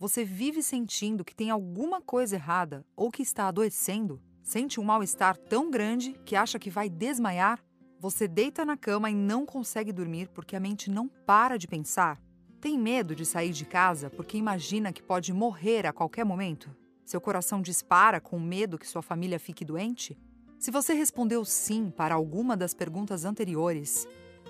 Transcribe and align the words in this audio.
Você 0.00 0.24
vive 0.24 0.62
sentindo 0.62 1.24
que 1.24 1.34
tem 1.34 1.50
alguma 1.50 2.00
coisa 2.00 2.36
errada 2.36 2.86
ou 2.94 3.10
que 3.10 3.20
está 3.20 3.48
adoecendo? 3.48 4.22
Sente 4.44 4.78
um 4.78 4.84
mal-estar 4.84 5.36
tão 5.36 5.72
grande 5.72 6.12
que 6.24 6.36
acha 6.36 6.56
que 6.56 6.70
vai 6.70 6.88
desmaiar? 6.88 7.60
Você 7.98 8.28
deita 8.28 8.64
na 8.64 8.76
cama 8.76 9.10
e 9.10 9.14
não 9.14 9.44
consegue 9.44 9.92
dormir 9.92 10.28
porque 10.28 10.54
a 10.54 10.60
mente 10.60 10.88
não 10.88 11.08
para 11.08 11.56
de 11.56 11.66
pensar? 11.66 12.22
Tem 12.60 12.78
medo 12.78 13.12
de 13.12 13.26
sair 13.26 13.50
de 13.50 13.64
casa 13.64 14.08
porque 14.08 14.38
imagina 14.38 14.92
que 14.92 15.02
pode 15.02 15.32
morrer 15.32 15.84
a 15.84 15.92
qualquer 15.92 16.24
momento? 16.24 16.70
Seu 17.04 17.20
coração 17.20 17.60
dispara 17.60 18.20
com 18.20 18.38
medo 18.38 18.78
que 18.78 18.86
sua 18.86 19.02
família 19.02 19.40
fique 19.40 19.64
doente? 19.64 20.16
Se 20.60 20.70
você 20.70 20.94
respondeu 20.94 21.44
sim 21.44 21.90
para 21.90 22.14
alguma 22.14 22.56
das 22.56 22.72
perguntas 22.72 23.24
anteriores, 23.24 24.06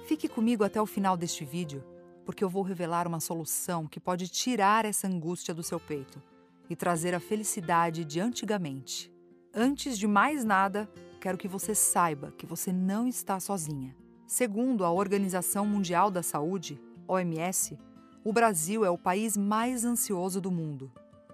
fique 0.07 0.29
comigo 0.29 0.63
até 0.63 0.79
o 0.79 0.85
final 0.85 1.17
deste 1.17 1.43
vídeo, 1.43 1.83
porque 2.29 2.45
eu 2.45 2.49
vou 2.51 2.63
revelar 2.63 3.07
uma 3.07 3.21
solução 3.21 3.87
que 3.87 3.99
pode 3.99 4.29
tirar 4.29 4.85
essa 4.85 5.09
angústia 5.09 5.55
do 5.55 5.63
seu 5.63 5.81
peito 5.81 6.23
e 6.69 6.77
trazer 6.77 7.15
a 7.15 7.21
felicidade 7.21 8.05
de 8.05 8.21
antigamente. 8.21 9.11
Antes 9.55 9.99
de 9.99 10.07
mais 10.07 10.45
nada, 10.45 10.87
quero 11.23 11.39
que 11.39 11.49
você 11.49 11.75
saiba 11.75 12.31
que 12.37 12.45
você 12.45 12.71
não 12.71 13.09
está 13.09 13.41
sozinha. 13.41 13.97
Segundo 14.27 14.85
a 14.85 14.93
Organização 14.93 15.65
Mundial 15.65 16.11
da 16.11 16.23
Saúde, 16.23 16.79
OMS, 17.07 17.79
o 18.23 18.31
Brasil 18.31 18.85
é 18.85 18.91
o 18.91 18.99
país 18.99 19.35
mais 19.35 19.87
ansioso 19.87 20.39
do 20.39 20.51
mundo. 20.51 20.93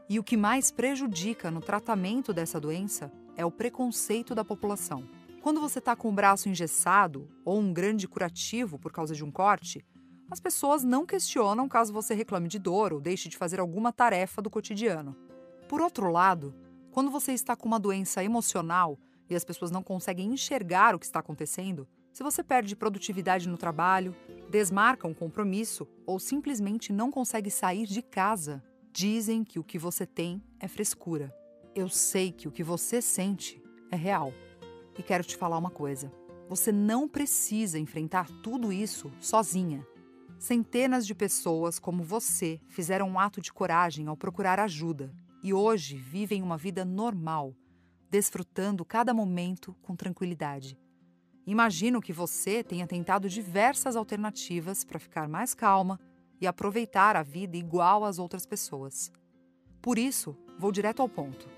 E 0.08 0.20
o 0.20 0.22
que 0.22 0.36
mais 0.36 0.70
prejudica 0.70 1.50
no 1.50 1.60
tratamento 1.60 2.32
dessa 2.32 2.60
doença 2.60 3.10
é 3.36 3.44
o 3.44 3.50
preconceito 3.50 4.32
da 4.32 4.44
população. 4.44 5.02
Quando 5.42 5.60
você 5.60 5.80
está 5.80 5.96
com 5.96 6.08
o 6.08 6.12
braço 6.14 6.48
engessado 6.48 7.28
ou 7.44 7.58
um 7.58 7.72
grande 7.72 8.06
curativo 8.06 8.78
por 8.78 8.92
causa 8.92 9.12
de 9.12 9.24
um 9.24 9.30
corte, 9.32 9.84
as 10.34 10.40
pessoas 10.40 10.84
não 10.84 11.06
questionam 11.06 11.68
caso 11.68 11.92
você 11.92 12.14
reclame 12.14 12.48
de 12.48 12.58
dor 12.58 12.92
ou 12.92 13.00
deixe 13.00 13.28
de 13.28 13.38
fazer 13.38 13.58
alguma 13.58 13.92
tarefa 13.92 14.42
do 14.42 14.50
cotidiano. 14.50 15.16
Por 15.68 15.80
outro 15.80 16.10
lado, 16.10 16.54
quando 16.90 17.10
você 17.10 17.32
está 17.32 17.56
com 17.56 17.66
uma 17.66 17.80
doença 17.80 18.22
emocional 18.22 18.98
e 19.30 19.34
as 19.34 19.44
pessoas 19.44 19.70
não 19.70 19.82
conseguem 19.82 20.32
enxergar 20.32 20.94
o 20.94 20.98
que 20.98 21.06
está 21.06 21.20
acontecendo, 21.20 21.88
se 22.12 22.22
você 22.22 22.42
perde 22.42 22.76
produtividade 22.76 23.48
no 23.48 23.56
trabalho, 23.56 24.14
desmarca 24.50 25.08
um 25.08 25.14
compromisso 25.14 25.88
ou 26.06 26.20
simplesmente 26.20 26.92
não 26.92 27.10
consegue 27.10 27.50
sair 27.50 27.86
de 27.86 28.02
casa, 28.02 28.62
Dizem 28.96 29.42
que 29.42 29.58
o 29.58 29.64
que 29.64 29.76
você 29.76 30.06
tem 30.06 30.40
é 30.60 30.68
frescura. 30.68 31.34
Eu 31.74 31.88
sei 31.88 32.30
que 32.30 32.46
o 32.46 32.52
que 32.52 32.62
você 32.62 33.02
sente 33.02 33.60
é 33.90 33.96
real. 33.96 34.32
E 34.96 35.02
quero 35.02 35.24
te 35.24 35.36
falar 35.36 35.58
uma 35.58 35.68
coisa: 35.68 36.12
você 36.48 36.70
não 36.70 37.08
precisa 37.08 37.76
enfrentar 37.76 38.30
tudo 38.40 38.72
isso 38.72 39.10
sozinha. 39.18 39.84
Centenas 40.44 41.06
de 41.06 41.14
pessoas 41.14 41.78
como 41.78 42.02
você 42.02 42.60
fizeram 42.68 43.08
um 43.08 43.18
ato 43.18 43.40
de 43.40 43.50
coragem 43.50 44.08
ao 44.08 44.14
procurar 44.14 44.60
ajuda 44.60 45.10
e 45.42 45.54
hoje 45.54 45.96
vivem 45.96 46.42
uma 46.42 46.58
vida 46.58 46.84
normal, 46.84 47.56
desfrutando 48.10 48.84
cada 48.84 49.14
momento 49.14 49.74
com 49.80 49.96
tranquilidade. 49.96 50.78
Imagino 51.46 51.98
que 51.98 52.12
você 52.12 52.62
tenha 52.62 52.86
tentado 52.86 53.26
diversas 53.26 53.96
alternativas 53.96 54.84
para 54.84 54.98
ficar 54.98 55.30
mais 55.30 55.54
calma 55.54 55.98
e 56.38 56.46
aproveitar 56.46 57.16
a 57.16 57.22
vida 57.22 57.56
igual 57.56 58.04
às 58.04 58.18
outras 58.18 58.44
pessoas. 58.44 59.10
Por 59.80 59.98
isso, 59.98 60.36
vou 60.58 60.70
direto 60.70 61.00
ao 61.00 61.08
ponto 61.08 61.48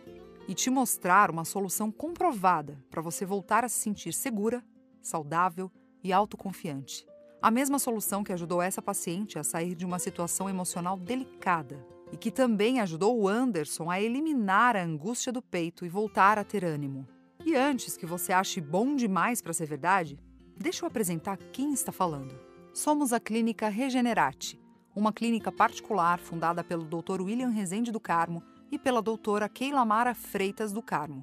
e 0.47 0.55
te 0.55 0.70
mostrar 0.70 1.29
uma 1.29 1.45
solução 1.45 1.91
comprovada 1.91 2.81
para 2.89 3.03
você 3.03 3.27
voltar 3.27 3.64
a 3.64 3.69
se 3.69 3.81
sentir 3.81 4.14
segura, 4.14 4.64
saudável 5.03 5.73
e 6.05 6.12
autoconfiante. 6.12 7.05
A 7.41 7.51
mesma 7.51 7.79
solução 7.79 8.25
que 8.25 8.33
ajudou 8.33 8.61
essa 8.61 8.83
paciente 8.83 9.39
a 9.39 9.45
sair 9.45 9.75
de 9.75 9.84
uma 9.84 9.98
situação 9.98 10.48
emocional 10.48 10.97
delicada 10.98 11.84
e 12.12 12.17
que 12.17 12.31
também 12.31 12.81
ajudou 12.81 13.19
o 13.19 13.29
Anderson 13.29 13.91
a 13.91 14.01
eliminar 14.01 14.77
a 14.77 14.83
angústia 14.83 15.33
do 15.33 15.42
peito 15.42 15.84
e 15.84 15.89
voltar 15.89 16.39
a 16.39 16.45
ter 16.45 16.64
ânimo. 16.64 17.07
E 17.45 17.55
antes 17.55 17.97
que 17.97 18.07
você 18.07 18.33
ache 18.33 18.61
bom 18.61 18.97
demais 18.97 19.41
para 19.41 19.53
ser 19.53 19.67
verdade, 19.67 20.19
deixa 20.57 20.85
eu 20.85 20.89
apresentar 20.89 21.36
quem 21.52 21.73
está 21.73 21.92
falando. 21.92 22.39
Somos 22.73 23.13
a 23.13 23.20
Clínica 23.20 23.68
Regenerate 23.68 24.58
uma 24.97 25.13
clínica 25.13 25.53
particular 25.53 26.18
fundada 26.18 26.64
pelo 26.64 26.83
Dr. 26.83 27.20
William 27.20 27.51
Rezende 27.51 27.92
do 27.92 28.01
Carmo 28.01 28.42
e 28.73 28.79
pela 28.79 29.03
doutora 29.03 29.47
Keila 29.47 29.85
Mara 29.85 30.14
Freitas 30.14 30.73
do 30.73 30.80
Carmo. 30.80 31.23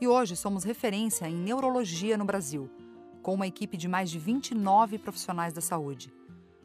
E 0.00 0.06
hoje 0.06 0.36
somos 0.36 0.62
referência 0.62 1.28
em 1.28 1.34
neurologia 1.34 2.16
no 2.16 2.24
Brasil, 2.24 2.70
com 3.28 3.34
uma 3.34 3.46
equipe 3.46 3.76
de 3.76 3.86
mais 3.86 4.10
de 4.10 4.18
29 4.18 4.98
profissionais 5.00 5.52
da 5.52 5.60
saúde. 5.60 6.10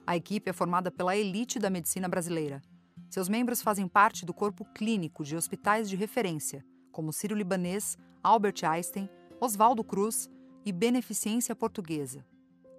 A 0.08 0.16
equipe 0.16 0.50
é 0.50 0.54
formada 0.54 0.90
pela 0.90 1.14
elite 1.14 1.60
da 1.60 1.70
medicina 1.70 2.08
brasileira. 2.08 2.62
Seus 3.10 3.28
membros 3.28 3.62
fazem 3.62 3.86
parte 3.86 4.26
do 4.26 4.34
corpo 4.34 4.64
clínico 4.74 5.26
de 5.26 5.36
hospitais 5.36 5.90
de 5.90 5.98
referência, 5.98 6.64
como 6.90 7.12
Sírio-Libanês, 7.12 7.98
Albert 8.24 8.64
Einstein, 8.64 9.10
Oswaldo 9.42 9.84
Cruz 9.84 10.30
e 10.66 10.72
Beneficência 10.72 11.54
Portuguesa, 11.54 12.26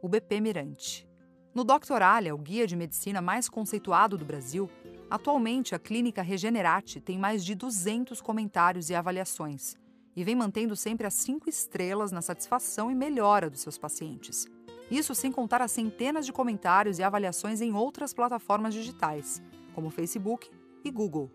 o 0.00 0.08
BP 0.08 0.40
Mirante. 0.40 1.06
No 1.54 1.62
Doctoralia, 1.62 2.34
o 2.34 2.38
guia 2.38 2.66
de 2.66 2.76
medicina 2.76 3.20
mais 3.20 3.50
conceituado 3.50 4.16
do 4.16 4.24
Brasil, 4.24 4.70
atualmente 5.10 5.74
a 5.74 5.78
Clínica 5.78 6.22
Regenerate 6.22 7.02
tem 7.02 7.18
mais 7.18 7.44
de 7.44 7.54
200 7.54 8.22
comentários 8.22 8.88
e 8.88 8.94
avaliações 8.94 9.76
e 10.16 10.22
vem 10.24 10.34
mantendo 10.34 10.76
sempre 10.76 11.06
as 11.06 11.14
cinco 11.14 11.48
estrelas 11.48 12.12
na 12.12 12.22
satisfação 12.22 12.90
e 12.90 12.94
melhora 12.94 13.50
dos 13.50 13.60
seus 13.60 13.78
pacientes. 13.78 14.46
Isso 14.90 15.14
sem 15.14 15.32
contar 15.32 15.62
as 15.62 15.72
centenas 15.72 16.26
de 16.26 16.32
comentários 16.32 16.98
e 16.98 17.02
avaliações 17.02 17.60
em 17.60 17.72
outras 17.72 18.12
plataformas 18.12 18.74
digitais, 18.74 19.42
como 19.74 19.90
Facebook 19.90 20.50
e 20.84 20.90
Google. 20.90 21.30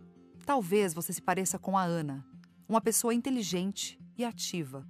Talvez 0.45 0.94
você 0.94 1.12
se 1.12 1.22
pareça 1.22 1.57
com 1.59 1.78
a 1.78 1.84
Ana, 1.84 2.25
uma 2.67 2.79
pessoa 2.79 3.13
inteligente 3.13 4.00
e 4.17 4.23
ativa, 4.23 4.88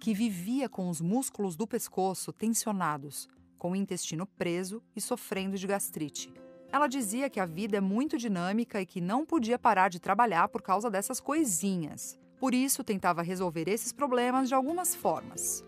que 0.00 0.12
vivia 0.12 0.68
com 0.68 0.88
os 0.88 1.00
músculos 1.00 1.56
do 1.56 1.66
pescoço 1.66 2.32
tensionados 2.32 3.28
com 3.62 3.70
o 3.70 3.76
intestino 3.76 4.26
preso 4.26 4.82
e 4.96 5.00
sofrendo 5.00 5.56
de 5.56 5.68
gastrite. 5.68 6.34
Ela 6.72 6.88
dizia 6.88 7.30
que 7.30 7.38
a 7.38 7.46
vida 7.46 7.76
é 7.76 7.80
muito 7.80 8.18
dinâmica 8.18 8.82
e 8.82 8.86
que 8.86 9.00
não 9.00 9.24
podia 9.24 9.56
parar 9.56 9.88
de 9.88 10.00
trabalhar 10.00 10.48
por 10.48 10.60
causa 10.60 10.90
dessas 10.90 11.20
coisinhas. 11.20 12.18
Por 12.42 12.54
isso, 12.54 12.82
tentava 12.82 13.22
resolver 13.22 13.68
esses 13.68 13.92
problemas 13.92 14.48
de 14.48 14.54
algumas 14.56 14.96
formas: 14.96 15.64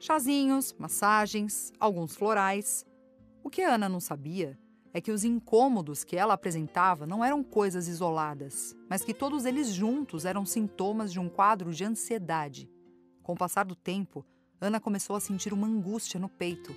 chazinhos, 0.00 0.74
massagens, 0.78 1.70
alguns 1.78 2.16
florais. 2.16 2.86
O 3.42 3.50
que 3.50 3.60
Ana 3.60 3.90
não 3.90 4.00
sabia 4.00 4.58
é 4.94 5.02
que 5.02 5.12
os 5.12 5.22
incômodos 5.22 6.02
que 6.02 6.16
ela 6.16 6.32
apresentava 6.32 7.06
não 7.06 7.22
eram 7.22 7.44
coisas 7.44 7.88
isoladas, 7.88 8.74
mas 8.88 9.04
que 9.04 9.12
todos 9.12 9.44
eles 9.44 9.68
juntos 9.68 10.24
eram 10.24 10.46
sintomas 10.46 11.12
de 11.12 11.20
um 11.20 11.28
quadro 11.28 11.74
de 11.74 11.84
ansiedade. 11.84 12.70
Com 13.22 13.34
o 13.34 13.36
passar 13.36 13.66
do 13.66 13.76
tempo, 13.76 14.24
Ana 14.58 14.80
começou 14.80 15.16
a 15.16 15.20
sentir 15.20 15.52
uma 15.52 15.66
angústia 15.66 16.18
no 16.18 16.30
peito 16.30 16.74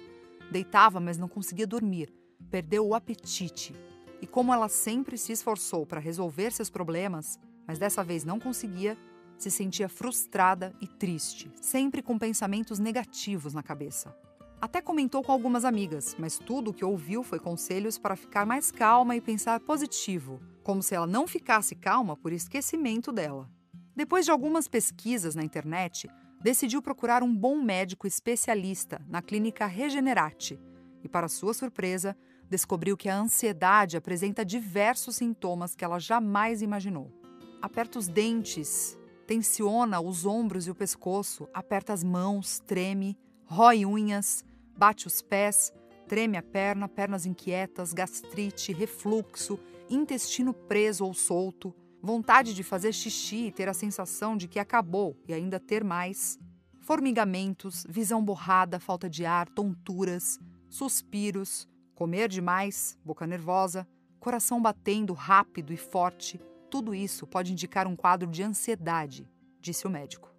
Deitava, 0.51 0.99
mas 0.99 1.17
não 1.17 1.29
conseguia 1.29 1.65
dormir. 1.65 2.13
Perdeu 2.51 2.85
o 2.85 2.93
apetite. 2.93 3.73
E 4.21 4.27
como 4.27 4.53
ela 4.53 4.67
sempre 4.67 5.17
se 5.17 5.31
esforçou 5.31 5.85
para 5.85 6.01
resolver 6.01 6.51
seus 6.51 6.69
problemas, 6.69 7.39
mas 7.65 7.79
dessa 7.79 8.03
vez 8.03 8.25
não 8.25 8.41
conseguia, 8.41 8.97
se 9.37 9.51
sentia 9.51 9.87
frustrada 9.87 10.73
e 10.81 10.87
triste, 10.87 11.51
sempre 11.61 12.01
com 12.01 12.17
pensamentos 12.17 12.79
negativos 12.79 13.53
na 13.53 13.61
cabeça. 13.61 14.15
Até 14.59 14.81
comentou 14.81 15.23
com 15.23 15.31
algumas 15.31 15.63
amigas, 15.63 16.15
mas 16.17 16.39
tudo 16.39 16.71
o 16.71 16.73
que 16.73 16.83
ouviu 16.83 17.21
foi 17.21 17.39
conselhos 17.39 17.99
para 17.99 18.15
ficar 18.15 18.45
mais 18.45 18.71
calma 18.71 19.15
e 19.15 19.21
pensar 19.21 19.59
positivo, 19.59 20.41
como 20.63 20.81
se 20.81 20.95
ela 20.95 21.05
não 21.05 21.27
ficasse 21.27 21.75
calma 21.75 22.17
por 22.17 22.33
esquecimento 22.33 23.11
dela. 23.11 23.49
Depois 23.95 24.25
de 24.25 24.31
algumas 24.31 24.67
pesquisas 24.67 25.35
na 25.35 25.43
internet, 25.43 26.09
decidiu 26.41 26.81
procurar 26.81 27.21
um 27.21 27.35
bom 27.35 27.61
médico 27.61 28.07
especialista 28.07 28.99
na 29.07 29.21
clínica 29.21 29.65
Regenerate 29.65 30.59
e, 31.03 31.07
para 31.07 31.27
sua 31.27 31.53
surpresa, 31.53 32.17
descobriu 32.49 32.97
que 32.97 33.09
a 33.09 33.17
ansiedade 33.17 33.97
apresenta 33.97 34.45
diversos 34.45 35.17
sintomas 35.17 35.75
que 35.75 35.85
ela 35.85 35.99
jamais 35.99 36.61
imaginou. 36.61 37.11
Aperta 37.61 37.99
os 37.99 38.07
dentes, 38.07 38.97
tensiona 39.27 39.99
os 39.99 40.25
ombros 40.25 40.65
e 40.65 40.71
o 40.71 40.75
pescoço, 40.75 41.47
aperta 41.53 41.93
as 41.93 42.03
mãos, 42.03 42.59
treme, 42.65 43.15
rói 43.45 43.85
unhas, 43.85 44.43
bate 44.75 45.05
os 45.05 45.21
pés, 45.21 45.71
treme 46.07 46.37
a 46.37 46.41
perna, 46.41 46.87
pernas 46.87 47.25
inquietas, 47.25 47.93
gastrite, 47.93 48.73
refluxo, 48.73 49.59
intestino 49.89 50.53
preso 50.53 51.05
ou 51.05 51.13
solto 51.13 51.75
vontade 52.01 52.53
de 52.53 52.63
fazer 52.63 52.93
xixi 52.93 53.47
e 53.47 53.51
ter 53.51 53.67
a 53.67 53.73
sensação 53.73 54.37
de 54.37 54.47
que 54.47 54.59
acabou 54.59 55.17
e 55.27 55.33
ainda 55.33 55.59
ter 55.59 55.83
mais, 55.83 56.39
formigamentos, 56.79 57.85
visão 57.89 58.23
borrada, 58.23 58.79
falta 58.79 59.09
de 59.09 59.25
ar, 59.25 59.49
tonturas, 59.49 60.39
suspiros, 60.69 61.67
comer 61.95 62.29
demais, 62.29 62.97
boca 63.03 63.27
nervosa, 63.27 63.87
coração 64.19 64.61
batendo 64.61 65.13
rápido 65.13 65.73
e 65.73 65.77
forte, 65.77 66.39
tudo 66.69 66.93
isso 66.93 67.25
pode 67.25 67.51
indicar 67.51 67.87
um 67.87 67.95
quadro 67.95 68.29
de 68.29 68.43
ansiedade, 68.43 69.29
disse 69.59 69.87
o 69.87 69.89
médico. 69.89 70.31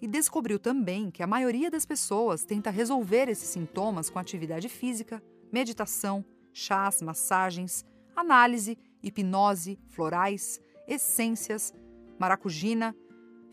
E 0.00 0.06
descobriu 0.06 0.58
também 0.58 1.10
que 1.10 1.22
a 1.22 1.26
maioria 1.26 1.70
das 1.70 1.84
pessoas 1.84 2.44
tenta 2.44 2.70
resolver 2.70 3.28
esses 3.28 3.48
sintomas 3.48 4.08
com 4.08 4.18
atividade 4.18 4.68
física, 4.68 5.22
meditação, 5.52 6.24
chás, 6.52 7.02
massagens, 7.02 7.84
análise 8.14 8.78
hipnose, 9.02 9.78
florais, 9.88 10.60
essências, 10.86 11.72
maracujina, 12.18 12.94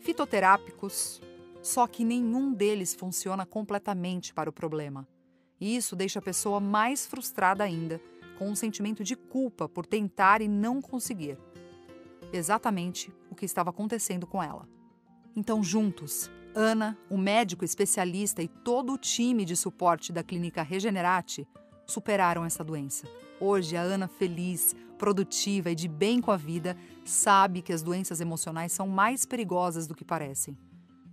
fitoterápicos. 0.00 1.20
Só 1.62 1.86
que 1.86 2.04
nenhum 2.04 2.52
deles 2.52 2.94
funciona 2.94 3.44
completamente 3.44 4.32
para 4.32 4.50
o 4.50 4.52
problema. 4.52 5.06
E 5.60 5.76
isso 5.76 5.96
deixa 5.96 6.18
a 6.18 6.22
pessoa 6.22 6.60
mais 6.60 7.06
frustrada 7.06 7.64
ainda, 7.64 8.00
com 8.38 8.48
um 8.48 8.54
sentimento 8.54 9.02
de 9.02 9.16
culpa 9.16 9.68
por 9.68 9.86
tentar 9.86 10.42
e 10.42 10.48
não 10.48 10.80
conseguir. 10.80 11.38
Exatamente 12.36 13.12
o 13.30 13.34
que 13.34 13.44
estava 13.44 13.70
acontecendo 13.70 14.26
com 14.26 14.42
ela. 14.42 14.68
Então, 15.34 15.62
juntos, 15.62 16.30
Ana, 16.54 16.96
o 17.10 17.18
médico 17.18 17.64
especialista 17.64 18.42
e 18.42 18.48
todo 18.48 18.92
o 18.92 18.98
time 18.98 19.44
de 19.44 19.56
suporte 19.56 20.12
da 20.12 20.22
clínica 20.22 20.62
Regenerate 20.62 21.46
superaram 21.86 22.44
essa 22.44 22.64
doença. 22.64 23.06
Hoje, 23.40 23.76
a 23.76 23.82
Ana, 23.82 24.08
feliz, 24.08 24.74
produtiva 24.96 25.70
e 25.70 25.74
de 25.74 25.88
bem 25.88 26.20
com 26.20 26.30
a 26.30 26.36
vida, 26.36 26.76
sabe 27.04 27.60
que 27.60 27.72
as 27.72 27.82
doenças 27.82 28.20
emocionais 28.20 28.72
são 28.72 28.88
mais 28.88 29.26
perigosas 29.26 29.86
do 29.86 29.94
que 29.94 30.04
parecem. 30.04 30.56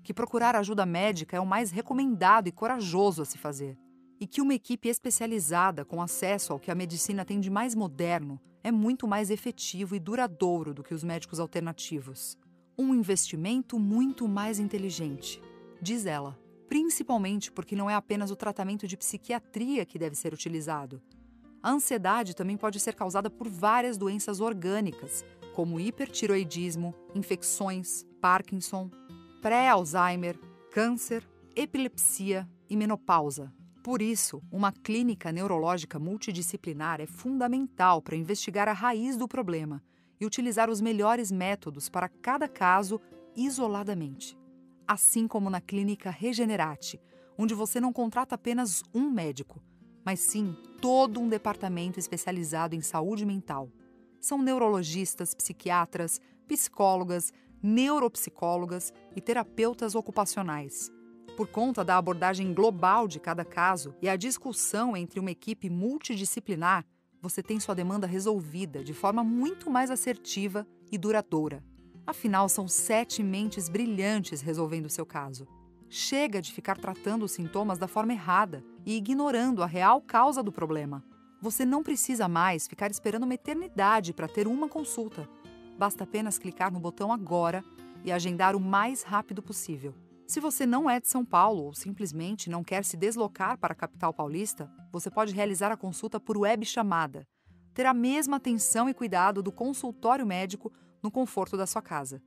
Que 0.02 0.14
procurar 0.14 0.56
ajuda 0.56 0.86
médica 0.86 1.38
é 1.38 1.40
o 1.40 1.46
mais 1.46 1.72
recomendado 1.72 2.48
e 2.48 2.52
corajoso 2.52 3.22
a 3.22 3.26
se 3.26 3.38
fazer. 3.38 3.78
E 4.24 4.26
que 4.26 4.40
uma 4.40 4.54
equipe 4.54 4.88
especializada, 4.88 5.84
com 5.84 6.02
acesso 6.02 6.54
ao 6.54 6.60
que 6.60 6.72
a 6.72 6.76
medicina 6.76 7.26
tem 7.26 7.42
de 7.42 7.50
mais 7.50 7.76
moderno, 7.76 8.40
é 8.64 8.72
muito 8.72 9.06
mais 9.06 9.30
efetivo 9.30 9.98
e 9.98 10.00
duradouro 10.00 10.74
do 10.74 10.82
que 10.82 10.94
os 10.94 11.04
médicos 11.04 11.42
alternativos. 11.42 12.38
Um 12.80 12.96
investimento 12.96 13.78
muito 13.78 14.26
mais 14.26 14.60
inteligente, 14.60 15.42
diz 15.82 16.06
ela, 16.06 16.40
principalmente 16.70 17.52
porque 17.52 17.76
não 17.76 17.90
é 17.90 17.96
apenas 17.96 18.32
o 18.32 18.36
tratamento 18.38 18.88
de 18.88 18.96
psiquiatria 18.96 19.86
que 19.86 20.00
deve 20.00 20.16
ser 20.16 20.34
utilizado 20.34 21.02
a 21.64 21.72
ansiedade 21.72 22.36
também 22.36 22.58
pode 22.58 22.78
ser 22.78 22.94
causada 22.94 23.30
por 23.30 23.48
várias 23.48 23.98
doenças 23.98 24.42
orgânicas, 24.42 25.24
como 25.56 25.80
hipertiroidismo, 25.80 26.94
infecções, 27.16 28.04
Parkinson, 28.20 28.92
pré-Alzheimer, 29.42 30.38
câncer, 30.72 31.26
epilepsia 31.56 32.50
e 32.70 32.76
menopausa. 32.76 33.54
Por 33.84 34.02
isso, 34.02 34.42
uma 34.50 34.72
clínica 34.72 35.32
neurológica 35.32 36.00
multidisciplinar 36.00 37.02
é 37.02 37.06
fundamental 37.06 38.02
para 38.02 38.16
investigar 38.16 38.68
a 38.68 38.74
raiz 38.74 39.18
do 39.18 39.28
problema 39.28 39.84
e 40.20 40.26
utilizar 40.26 40.70
os 40.70 40.80
melhores 40.80 41.32
métodos 41.32 41.90
para 41.90 42.08
cada 42.08 42.48
caso 42.48 43.00
isoladamente. 43.36 44.38
Assim 44.88 45.28
como 45.28 45.50
na 45.50 45.60
clínica 45.60 46.10
Regenerate, 46.10 47.00
onde 47.38 47.54
você 47.54 47.82
não 47.82 47.92
contrata 47.92 48.36
apenas 48.36 48.82
um 48.94 49.10
médico 49.10 49.62
mas 50.06 50.20
sim 50.20 50.56
todo 50.82 51.20
um 51.20 51.30
departamento 51.30 52.00
especializado 52.00 52.76
em 52.76 52.82
saúde 52.82 53.26
mental. 53.26 53.70
São 54.20 54.42
neurologistas, 54.42 55.34
psiquiatras, 55.34 56.20
psicólogas, 56.48 57.32
neuropsicólogas 57.62 58.94
e 59.16 59.22
terapeutas 59.22 59.96
ocupacionais. 59.96 60.92
Por 61.36 61.48
conta 61.48 61.84
da 61.84 61.98
abordagem 61.98 62.54
global 62.54 63.08
de 63.08 63.20
cada 63.20 63.44
caso 63.44 63.96
e 64.00 64.08
a 64.08 64.16
discussão 64.16 64.96
entre 64.96 65.20
uma 65.20 65.32
equipe 65.32 65.68
multidisciplinar, 65.68 66.86
você 67.20 67.42
tem 67.42 67.60
sua 67.60 67.74
demanda 67.74 68.06
resolvida 68.06 68.84
de 68.84 68.94
forma 68.94 69.24
muito 69.24 69.68
mais 69.72 69.90
assertiva 69.90 70.68
e 70.92 70.98
duradoura. 70.98 71.64
Afinal, 72.06 72.48
são 72.48 72.68
sete 72.68 73.24
mentes 73.24 73.68
brilhantes 73.68 74.42
resolvendo 74.42 74.90
seu 74.90 75.08
caso. 75.08 75.48
Chega 75.90 76.40
de 76.40 76.54
ficar 76.54 76.78
tratando 76.78 77.26
os 77.26 77.32
sintomas 77.32 77.80
da 77.80 77.88
forma 77.88 78.14
errada 78.14 78.64
e 78.86 78.96
ignorando 78.96 79.64
a 79.64 79.66
real 79.66 80.02
causa 80.02 80.44
do 80.44 80.52
problema. 80.52 81.04
Você 81.42 81.66
não 81.66 81.82
precisa 81.82 82.28
mais 82.28 82.68
ficar 82.68 82.92
esperando 82.92 83.24
uma 83.24 83.34
eternidade 83.34 84.14
para 84.14 84.28
ter 84.28 84.48
uma 84.48 84.70
consulta. 84.70 85.28
Basta 85.80 86.04
apenas 86.04 86.38
clicar 86.38 86.72
no 86.72 86.80
botão 86.80 87.12
agora 87.12 87.64
e 88.04 88.12
agendar 88.12 88.56
o 88.56 88.60
mais 88.60 89.02
rápido 89.02 89.42
possível. 89.42 89.96
Se 90.26 90.40
você 90.40 90.66
não 90.66 90.90
é 90.90 91.00
de 91.00 91.08
São 91.08 91.26
Paulo 91.26 91.64
ou 91.66 91.74
simplesmente 91.74 92.50
não 92.50 92.64
quer 92.64 92.86
se 92.86 92.96
deslocar 92.96 93.58
para 93.58 93.74
a 93.74 93.76
capital 93.76 94.14
paulista, 94.14 94.72
você 94.92 95.10
pode 95.10 95.34
realizar 95.34 95.72
a 95.72 95.78
consulta 95.78 96.20
por 96.20 96.38
web 96.38 96.66
chamada. 96.66 97.28
Ter 97.74 97.86
a 97.86 97.94
mesma 97.94 98.38
atenção 98.38 98.88
e 98.88 98.94
cuidado 98.94 99.44
do 99.44 99.52
consultório 99.52 100.26
médico 100.26 100.72
no 101.02 101.12
conforto 101.12 101.58
da 101.58 101.68
sua 101.68 101.82
casa, 101.82 102.22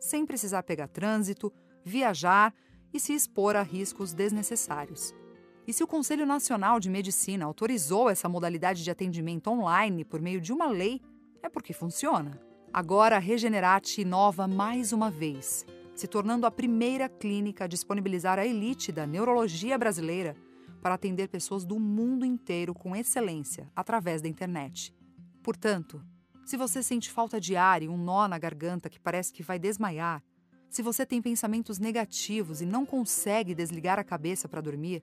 sem 0.00 0.26
precisar 0.26 0.62
pegar 0.64 0.88
trânsito, 0.88 1.52
viajar 1.84 2.52
e 2.92 2.98
se 2.98 3.14
expor 3.14 3.54
a 3.56 3.62
riscos 3.62 4.12
desnecessários. 4.12 5.14
E 5.66 5.72
se 5.72 5.82
o 5.82 5.86
Conselho 5.86 6.26
Nacional 6.26 6.80
de 6.80 6.88
Medicina 6.88 7.44
autorizou 7.44 8.08
essa 8.08 8.28
modalidade 8.28 8.82
de 8.82 8.90
atendimento 8.90 9.48
online 9.50 10.04
por 10.04 10.20
meio 10.20 10.40
de 10.40 10.52
uma 10.52 10.66
lei, 10.66 11.00
é 11.42 11.48
porque 11.48 11.72
funciona. 11.72 12.40
Agora 12.72 13.18
Regenerate 13.18 14.00
inova 14.00 14.46
mais 14.46 14.92
uma 14.92 15.10
vez, 15.10 15.64
se 15.96 16.06
tornando 16.06 16.46
a 16.46 16.50
primeira 16.50 17.08
clínica 17.08 17.64
a 17.64 17.66
disponibilizar 17.66 18.38
a 18.38 18.46
elite 18.46 18.92
da 18.92 19.06
neurologia 19.06 19.78
brasileira 19.78 20.36
para 20.82 20.94
atender 20.94 21.28
pessoas 21.28 21.64
do 21.64 21.80
mundo 21.80 22.24
inteiro 22.24 22.74
com 22.74 22.94
excelência 22.94 23.68
através 23.74 24.20
da 24.20 24.28
internet. 24.28 24.94
Portanto, 25.42 26.04
se 26.44 26.56
você 26.56 26.82
sente 26.82 27.10
falta 27.10 27.40
de 27.40 27.56
ar 27.56 27.82
e 27.82 27.88
um 27.88 27.96
nó 27.96 28.28
na 28.28 28.38
garganta 28.38 28.90
que 28.90 29.00
parece 29.00 29.32
que 29.32 29.42
vai 29.42 29.58
desmaiar, 29.58 30.22
se 30.68 30.82
você 30.82 31.06
tem 31.06 31.22
pensamentos 31.22 31.78
negativos 31.78 32.60
e 32.60 32.66
não 32.66 32.84
consegue 32.84 33.54
desligar 33.54 33.98
a 33.98 34.04
cabeça 34.04 34.46
para 34.46 34.60
dormir, 34.60 35.02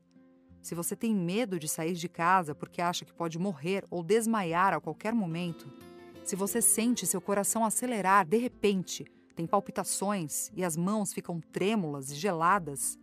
se 0.62 0.75
você 0.75 0.95
tem 0.95 1.13
medo 1.13 1.57
de 1.60 1.68
sair 1.68 1.94
de 1.94 2.07
casa 2.07 2.54
porque 2.54 2.81
acha 2.81 3.04
que 3.04 3.13
pode 3.13 3.40
morrer 3.40 3.84
ou 3.90 4.04
desmaiar 4.04 4.74
a 4.74 4.80
qualquer 4.80 5.13
momento, 5.13 5.69
se 6.24 6.36
você 6.36 6.62
sente 6.62 7.07
seu 7.07 7.19
coração 7.19 7.66
acelerar 7.66 8.25
de 8.25 8.38
repente, 8.38 9.06
tem 9.35 9.47
palpitações 9.47 10.51
e 10.56 10.63
as 10.63 10.77
mãos 10.77 11.13
ficam 11.13 11.39
trêmulas 11.39 12.12
e 12.12 12.15
geladas, 12.15 12.97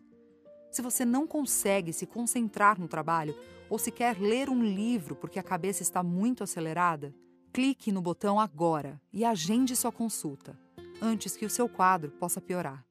se 0.71 0.83
você 0.83 1.05
não 1.05 1.27
consegue 1.27 1.93
se 1.93 2.07
concentrar 2.07 2.79
no 2.79 2.87
trabalho 2.87 3.37
ou 3.69 3.79
se 3.79 3.91
quer 3.91 4.19
ler 4.19 4.49
um 4.49 4.63
livro 4.63 5.17
porque 5.17 5.39
a 5.39 5.43
cabeça 5.43 5.83
está 5.83 6.03
muito 6.03 6.45
acelerada, 6.45 7.15
clique 7.53 7.91
no 7.91 8.01
botão 8.01 8.39
agora 8.39 9.01
e 9.13 9.25
agende 9.25 9.75
sua 9.75 9.91
consulta 9.91 10.59
antes 11.03 11.37
que 11.37 11.47
o 11.47 11.51
seu 11.51 11.69
quadro 11.69 12.11
possa 12.13 12.41
piorar. 12.41 12.85